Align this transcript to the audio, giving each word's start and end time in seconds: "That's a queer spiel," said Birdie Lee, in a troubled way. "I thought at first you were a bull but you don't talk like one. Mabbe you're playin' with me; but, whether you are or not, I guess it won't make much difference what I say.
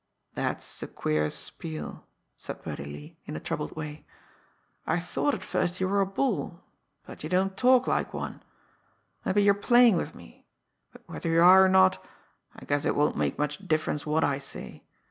"That's 0.33 0.81
a 0.81 0.87
queer 0.87 1.29
spiel," 1.29 2.07
said 2.35 2.63
Birdie 2.63 2.85
Lee, 2.85 3.17
in 3.25 3.35
a 3.35 3.39
troubled 3.39 3.75
way. 3.75 4.03
"I 4.87 4.99
thought 4.99 5.35
at 5.35 5.43
first 5.43 5.79
you 5.79 5.87
were 5.87 6.01
a 6.01 6.07
bull 6.07 6.63
but 7.05 7.21
you 7.23 7.29
don't 7.29 7.55
talk 7.55 7.85
like 7.85 8.11
one. 8.11 8.41
Mabbe 9.27 9.43
you're 9.45 9.53
playin' 9.53 9.97
with 9.97 10.15
me; 10.15 10.47
but, 10.91 11.03
whether 11.05 11.29
you 11.29 11.43
are 11.43 11.63
or 11.63 11.69
not, 11.69 12.03
I 12.55 12.65
guess 12.65 12.83
it 12.83 12.95
won't 12.95 13.15
make 13.15 13.37
much 13.37 13.59
difference 13.67 14.03
what 14.03 14.23
I 14.23 14.39
say. 14.39 14.81